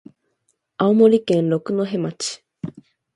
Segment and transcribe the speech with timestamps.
[0.77, 2.43] 青森県六戸町